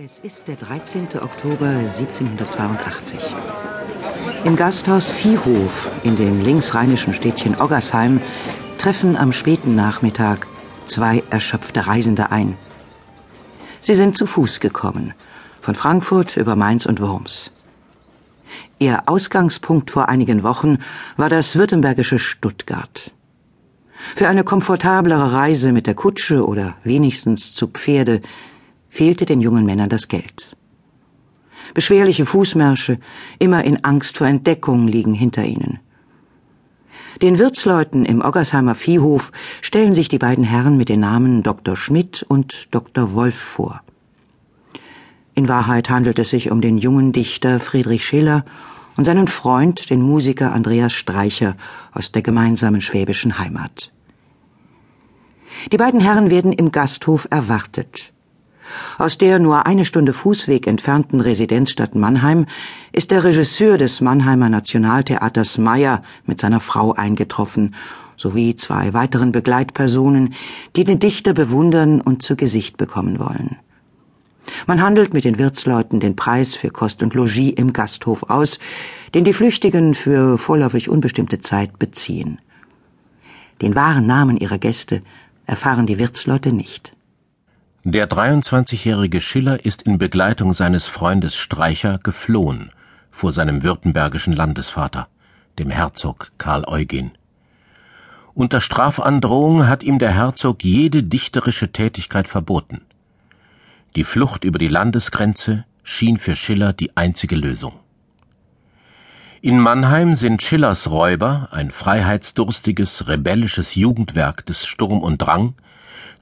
Es 0.00 0.20
ist 0.20 0.46
der 0.46 0.54
13. 0.54 1.08
Oktober 1.20 1.66
1782. 1.66 3.18
Im 4.44 4.54
Gasthaus 4.54 5.10
Viehhof 5.10 5.90
in 6.04 6.14
dem 6.14 6.40
linksrheinischen 6.40 7.14
Städtchen 7.14 7.60
Oggersheim 7.60 8.20
treffen 8.78 9.16
am 9.16 9.32
späten 9.32 9.74
Nachmittag 9.74 10.46
zwei 10.86 11.24
erschöpfte 11.30 11.88
Reisende 11.88 12.30
ein. 12.30 12.56
Sie 13.80 13.96
sind 13.96 14.16
zu 14.16 14.26
Fuß 14.26 14.60
gekommen, 14.60 15.14
von 15.60 15.74
Frankfurt 15.74 16.36
über 16.36 16.54
Mainz 16.54 16.86
und 16.86 17.00
Worms. 17.00 17.50
Ihr 18.78 19.02
Ausgangspunkt 19.06 19.90
vor 19.90 20.08
einigen 20.08 20.44
Wochen 20.44 20.78
war 21.16 21.28
das 21.28 21.56
württembergische 21.56 22.20
Stuttgart. 22.20 23.10
Für 24.14 24.28
eine 24.28 24.44
komfortablere 24.44 25.32
Reise 25.32 25.72
mit 25.72 25.88
der 25.88 25.94
Kutsche 25.96 26.46
oder 26.46 26.76
wenigstens 26.84 27.52
zu 27.52 27.66
Pferde 27.66 28.20
fehlte 28.88 29.26
den 29.26 29.40
jungen 29.40 29.64
Männern 29.64 29.88
das 29.88 30.08
Geld. 30.08 30.56
Beschwerliche 31.74 32.26
Fußmärsche, 32.26 32.98
immer 33.38 33.64
in 33.64 33.84
Angst 33.84 34.18
vor 34.18 34.26
Entdeckung, 34.26 34.88
liegen 34.88 35.14
hinter 35.14 35.44
ihnen. 35.44 35.80
Den 37.22 37.38
Wirtsleuten 37.38 38.04
im 38.04 38.24
Oggersheimer 38.24 38.74
Viehhof 38.74 39.32
stellen 39.60 39.94
sich 39.94 40.08
die 40.08 40.18
beiden 40.18 40.44
Herren 40.44 40.76
mit 40.76 40.88
den 40.88 41.00
Namen 41.00 41.42
Dr. 41.42 41.76
Schmidt 41.76 42.24
und 42.28 42.68
Dr. 42.70 43.12
Wolf 43.12 43.34
vor. 43.34 43.82
In 45.34 45.48
Wahrheit 45.48 45.90
handelt 45.90 46.18
es 46.18 46.30
sich 46.30 46.50
um 46.50 46.60
den 46.60 46.78
jungen 46.78 47.12
Dichter 47.12 47.60
Friedrich 47.60 48.04
Schiller 48.04 48.44
und 48.96 49.04
seinen 49.04 49.28
Freund, 49.28 49.90
den 49.90 50.02
Musiker 50.02 50.52
Andreas 50.52 50.92
Streicher 50.92 51.56
aus 51.92 52.12
der 52.12 52.22
gemeinsamen 52.22 52.80
schwäbischen 52.80 53.38
Heimat. 53.38 53.92
Die 55.72 55.76
beiden 55.76 56.00
Herren 56.00 56.30
werden 56.30 56.52
im 56.52 56.72
Gasthof 56.72 57.28
erwartet. 57.30 58.12
Aus 58.98 59.18
der 59.18 59.38
nur 59.38 59.66
eine 59.66 59.84
Stunde 59.84 60.12
Fußweg 60.12 60.66
entfernten 60.66 61.20
Residenzstadt 61.20 61.94
Mannheim 61.94 62.46
ist 62.92 63.10
der 63.10 63.24
Regisseur 63.24 63.78
des 63.78 64.00
Mannheimer 64.00 64.48
Nationaltheaters 64.48 65.58
Meyer 65.58 66.02
mit 66.26 66.40
seiner 66.40 66.60
Frau 66.60 66.92
eingetroffen, 66.92 67.74
sowie 68.16 68.56
zwei 68.56 68.92
weiteren 68.92 69.32
Begleitpersonen, 69.32 70.34
die 70.76 70.84
den 70.84 70.98
Dichter 70.98 71.32
bewundern 71.32 72.00
und 72.00 72.22
zu 72.22 72.36
Gesicht 72.36 72.76
bekommen 72.76 73.18
wollen. 73.18 73.56
Man 74.66 74.82
handelt 74.82 75.14
mit 75.14 75.24
den 75.24 75.38
Wirtsleuten 75.38 76.00
den 76.00 76.16
Preis 76.16 76.54
für 76.54 76.70
Kost 76.70 77.02
und 77.02 77.14
Logis 77.14 77.52
im 77.56 77.72
Gasthof 77.72 78.24
aus, 78.30 78.58
den 79.14 79.24
die 79.24 79.32
Flüchtigen 79.32 79.94
für 79.94 80.38
vorläufig 80.38 80.88
unbestimmte 80.88 81.40
Zeit 81.40 81.78
beziehen. 81.78 82.40
Den 83.62 83.74
wahren 83.74 84.06
Namen 84.06 84.36
ihrer 84.36 84.58
Gäste 84.58 85.02
erfahren 85.46 85.86
die 85.86 85.98
Wirtsleute 85.98 86.52
nicht. 86.52 86.92
Der 87.90 88.06
23-jährige 88.06 89.18
Schiller 89.22 89.64
ist 89.64 89.80
in 89.80 89.96
Begleitung 89.96 90.52
seines 90.52 90.86
Freundes 90.86 91.38
Streicher 91.38 91.96
geflohen 91.96 92.68
vor 93.10 93.32
seinem 93.32 93.64
württembergischen 93.64 94.34
Landesvater, 94.34 95.08
dem 95.58 95.70
Herzog 95.70 96.30
Karl 96.36 96.66
Eugen. 96.66 97.12
Unter 98.34 98.60
Strafandrohung 98.60 99.66
hat 99.66 99.82
ihm 99.82 99.98
der 99.98 100.10
Herzog 100.10 100.64
jede 100.64 101.02
dichterische 101.02 101.72
Tätigkeit 101.72 102.28
verboten. 102.28 102.82
Die 103.96 104.04
Flucht 104.04 104.44
über 104.44 104.58
die 104.58 104.68
Landesgrenze 104.68 105.64
schien 105.82 106.18
für 106.18 106.36
Schiller 106.36 106.74
die 106.74 106.94
einzige 106.94 107.36
Lösung. 107.36 107.72
In 109.40 109.58
Mannheim 109.58 110.14
sind 110.14 110.42
Schillers 110.42 110.90
Räuber, 110.90 111.48
ein 111.52 111.70
freiheitsdurstiges, 111.70 113.08
rebellisches 113.08 113.76
Jugendwerk 113.76 114.44
des 114.44 114.66
Sturm 114.66 115.00
und 115.00 115.22
Drang, 115.22 115.54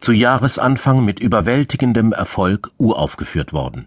zu 0.00 0.12
Jahresanfang 0.12 1.04
mit 1.04 1.20
überwältigendem 1.20 2.12
Erfolg 2.12 2.70
uraufgeführt 2.78 3.52
worden. 3.52 3.86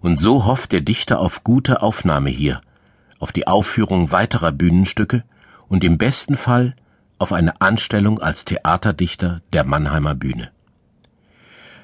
Und 0.00 0.18
so 0.18 0.46
hofft 0.46 0.72
der 0.72 0.80
Dichter 0.80 1.20
auf 1.20 1.44
gute 1.44 1.82
Aufnahme 1.82 2.30
hier, 2.30 2.60
auf 3.18 3.32
die 3.32 3.46
Aufführung 3.46 4.12
weiterer 4.12 4.52
Bühnenstücke 4.52 5.24
und 5.68 5.84
im 5.84 5.98
besten 5.98 6.36
Fall 6.36 6.74
auf 7.18 7.32
eine 7.32 7.60
Anstellung 7.60 8.18
als 8.18 8.46
Theaterdichter 8.46 9.42
der 9.52 9.64
Mannheimer 9.64 10.14
Bühne. 10.14 10.50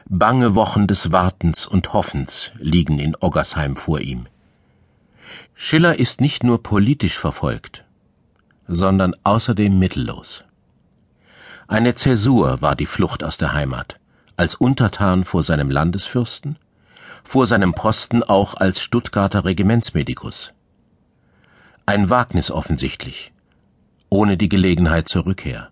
Bange 0.08 0.54
Wochen 0.54 0.86
des 0.86 1.12
Wartens 1.12 1.66
und 1.66 1.92
Hoffens 1.92 2.52
liegen 2.58 2.98
in 2.98 3.16
Oggersheim 3.20 3.76
vor 3.76 4.00
ihm. 4.00 4.28
Schiller 5.54 5.98
ist 5.98 6.20
nicht 6.20 6.42
nur 6.42 6.62
politisch 6.62 7.18
verfolgt, 7.18 7.84
sondern 8.66 9.14
außerdem 9.24 9.78
mittellos. 9.78 10.45
Eine 11.68 11.96
Zäsur 11.96 12.62
war 12.62 12.76
die 12.76 12.86
Flucht 12.86 13.24
aus 13.24 13.38
der 13.38 13.52
Heimat, 13.52 13.98
als 14.36 14.54
Untertan 14.54 15.24
vor 15.24 15.42
seinem 15.42 15.68
Landesfürsten, 15.68 16.58
vor 17.24 17.44
seinem 17.46 17.74
Posten 17.74 18.22
auch 18.22 18.54
als 18.54 18.80
Stuttgarter 18.80 19.44
Regimentsmedikus. 19.44 20.52
Ein 21.84 22.08
Wagnis 22.08 22.52
offensichtlich, 22.52 23.32
ohne 24.10 24.36
die 24.36 24.48
Gelegenheit 24.48 25.08
zur 25.08 25.26
Rückkehr. 25.26 25.70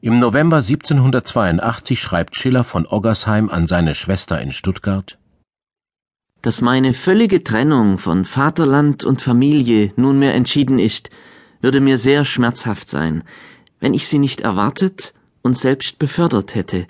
Im 0.00 0.18
November 0.20 0.56
1782 0.56 2.00
schreibt 2.00 2.34
Schiller 2.36 2.64
von 2.64 2.86
Oggersheim 2.86 3.50
an 3.50 3.66
seine 3.66 3.94
Schwester 3.94 4.40
in 4.40 4.52
Stuttgart 4.52 5.18
Dass 6.40 6.62
meine 6.62 6.94
völlige 6.94 7.44
Trennung 7.44 7.98
von 7.98 8.24
Vaterland 8.24 9.04
und 9.04 9.20
Familie 9.20 9.92
nunmehr 9.96 10.34
entschieden 10.34 10.78
ist, 10.78 11.10
würde 11.60 11.80
mir 11.80 11.98
sehr 11.98 12.24
schmerzhaft 12.24 12.88
sein, 12.88 13.22
wenn 13.80 13.94
ich 13.94 14.08
sie 14.08 14.18
nicht 14.18 14.40
erwartet 14.40 15.14
und 15.42 15.56
selbst 15.56 15.98
befördert 15.98 16.54
hätte, 16.54 16.86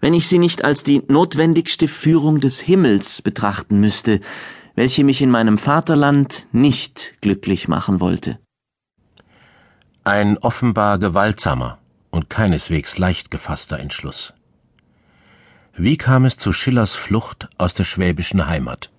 wenn 0.00 0.14
ich 0.14 0.28
sie 0.28 0.38
nicht 0.38 0.64
als 0.64 0.82
die 0.82 1.02
notwendigste 1.08 1.88
Führung 1.88 2.40
des 2.40 2.60
Himmels 2.60 3.22
betrachten 3.22 3.80
müsste, 3.80 4.20
welche 4.74 5.04
mich 5.04 5.22
in 5.22 5.30
meinem 5.30 5.58
Vaterland 5.58 6.46
nicht 6.52 7.14
glücklich 7.20 7.68
machen 7.68 8.00
wollte. 8.00 8.38
Ein 10.02 10.36
offenbar 10.38 10.98
gewaltsamer 10.98 11.78
und 12.10 12.28
keineswegs 12.28 12.98
leicht 12.98 13.30
gefasster 13.30 13.78
Entschluss. 13.78 14.34
Wie 15.76 15.96
kam 15.96 16.24
es 16.24 16.36
zu 16.36 16.52
Schillers 16.52 16.94
Flucht 16.94 17.48
aus 17.58 17.74
der 17.74 17.84
schwäbischen 17.84 18.46
Heimat? 18.46 18.90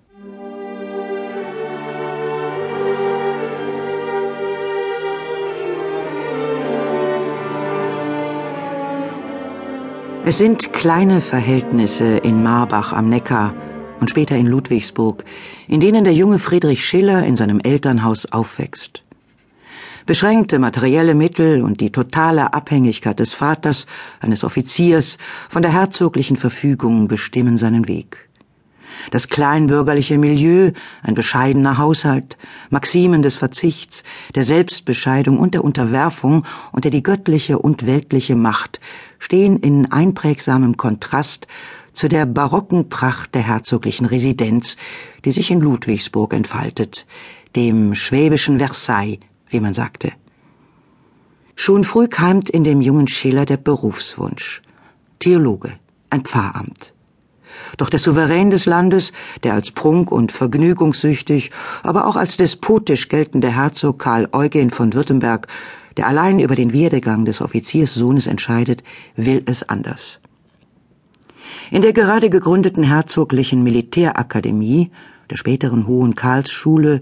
Es 10.28 10.40
sind 10.40 10.74
kleine 10.74 11.22
Verhältnisse 11.22 12.18
in 12.18 12.42
Marbach 12.42 12.94
am 12.94 13.10
Neckar 13.10 13.54
und 14.00 14.10
später 14.10 14.36
in 14.36 14.48
Ludwigsburg, 14.48 15.24
in 15.68 15.80
denen 15.80 16.04
der 16.04 16.16
junge 16.16 16.40
Friedrich 16.40 16.84
Schiller 16.84 17.24
in 17.24 17.36
seinem 17.36 17.60
Elternhaus 17.60 18.26
aufwächst. 18.32 19.04
Beschränkte 20.08 20.58
materielle 20.58 21.14
Mittel 21.14 21.62
und 21.62 21.80
die 21.80 21.92
totale 21.92 22.56
Abhängigkeit 22.56 23.20
des 23.20 23.34
Vaters, 23.34 23.86
eines 24.20 24.44
Offiziers, 24.44 25.20
von 25.48 25.62
der 25.62 25.74
herzoglichen 25.74 26.38
Verfügung 26.38 27.08
bestimmen 27.08 27.60
seinen 27.60 27.88
Weg 27.88 28.25
das 29.12 29.30
kleinbürgerliche 29.30 30.18
Milieu, 30.18 30.72
ein 31.04 31.14
bescheidener 31.14 31.78
Haushalt, 31.78 32.38
Maximen 32.70 33.22
des 33.22 33.36
Verzichts, 33.36 34.04
der 34.34 34.44
Selbstbescheidung 34.44 35.40
und 35.40 35.54
der 35.54 35.64
Unterwerfung 35.64 36.46
unter 36.72 36.90
die 36.90 37.04
göttliche 37.04 37.60
und 37.60 37.86
weltliche 37.86 38.36
Macht 38.36 38.80
stehen 39.20 39.58
in 39.60 39.92
einprägsamem 39.92 40.78
Kontrast 40.78 41.48
zu 41.94 42.08
der 42.10 42.26
barocken 42.26 42.90
Pracht 42.90 43.34
der 43.36 43.44
herzoglichen 43.44 44.06
Residenz, 44.06 44.76
die 45.24 45.32
sich 45.32 45.50
in 45.50 45.62
Ludwigsburg 45.62 46.34
entfaltet, 46.34 47.06
dem 47.56 47.96
schwäbischen 47.96 48.60
Versailles, 48.60 49.20
wie 49.50 49.60
man 49.62 49.74
sagte. 49.74 50.12
Schon 51.56 51.86
früh 51.86 52.08
keimt 52.08 52.50
in 52.50 52.66
dem 52.66 52.82
jungen 52.82 53.08
Schiller 53.08 53.46
der 53.46 53.58
Berufswunsch. 53.58 54.62
Theologe, 55.20 55.74
ein 56.10 56.26
Pfarramt. 56.26 56.95
Doch 57.78 57.90
der 57.90 58.00
Souverän 58.00 58.52
des 58.52 58.66
Landes, 58.66 59.14
der 59.44 59.54
als 59.54 59.72
prunk- 59.72 60.12
und 60.12 60.32
vergnügungssüchtig, 60.32 61.52
aber 61.84 62.08
auch 62.08 62.16
als 62.16 62.38
despotisch 62.38 63.10
geltende 63.10 63.50
Herzog 63.50 64.00
Karl 64.00 64.30
Eugen 64.32 64.72
von 64.72 64.94
Württemberg, 64.94 65.48
der 65.98 66.08
allein 66.08 66.40
über 66.40 66.56
den 66.56 66.74
Werdegang 66.74 67.26
des 67.26 67.42
Offizierssohnes 67.42 68.28
entscheidet, 68.28 68.84
will 69.16 69.44
es 69.46 69.68
anders. 69.68 70.20
In 71.72 71.82
der 71.82 71.94
gerade 71.94 72.30
gegründeten 72.30 72.84
Herzoglichen 72.84 73.64
Militärakademie, 73.64 74.92
der 75.30 75.38
späteren 75.38 75.88
Hohen 75.88 76.16
Karlsschule, 76.16 77.02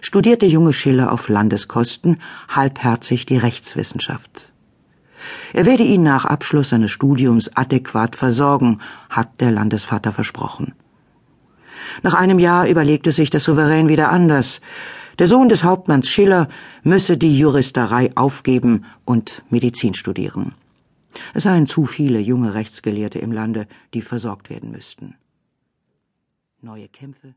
studierte 0.00 0.46
junge 0.46 0.72
Schiller 0.72 1.12
auf 1.12 1.28
Landeskosten 1.28 2.20
halbherzig 2.48 3.26
die 3.26 3.38
Rechtswissenschaft. 3.38 4.53
Er 5.52 5.66
werde 5.66 5.82
ihn 5.82 6.02
nach 6.02 6.24
Abschluss 6.24 6.70
seines 6.70 6.90
Studiums 6.90 7.56
adäquat 7.56 8.16
versorgen, 8.16 8.80
hat 9.08 9.40
der 9.40 9.50
Landesvater 9.50 10.12
versprochen. 10.12 10.74
Nach 12.02 12.14
einem 12.14 12.38
Jahr 12.38 12.68
überlegte 12.68 13.12
sich 13.12 13.30
der 13.30 13.40
Souverän 13.40 13.88
wieder 13.88 14.10
anders. 14.10 14.60
Der 15.18 15.26
Sohn 15.26 15.48
des 15.48 15.62
Hauptmanns 15.64 16.08
Schiller 16.08 16.48
müsse 16.82 17.16
die 17.16 17.38
Juristerei 17.38 18.10
aufgeben 18.16 18.84
und 19.04 19.44
Medizin 19.50 19.94
studieren. 19.94 20.54
Es 21.32 21.44
seien 21.44 21.66
zu 21.66 21.86
viele 21.86 22.18
junge 22.18 22.54
Rechtsgelehrte 22.54 23.18
im 23.20 23.30
Lande, 23.30 23.68
die 23.92 24.02
versorgt 24.02 24.50
werden 24.50 24.70
müssten. 24.70 25.14
neue 26.60 26.88
Kämpfe, 26.88 27.34